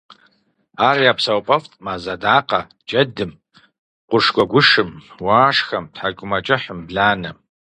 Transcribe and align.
Ар 0.87 0.97
я 1.11 1.13
псэупӀэфӀт 1.17 1.73
мэз 1.85 2.03
адакъэ– 2.13 2.61
джэдым, 2.87 3.31
къурш 4.09 4.27
гуэгушым, 4.35 4.89
уашхэм, 5.25 5.85
тхьэкӀумэкӀыхьым, 5.95 6.79
бланэм. 6.87 7.37